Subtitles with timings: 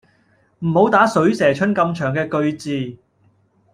[0.61, 2.97] 唔好打水蛇春咁長嘅句字